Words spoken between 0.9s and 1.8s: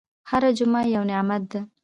یو نعمت ده.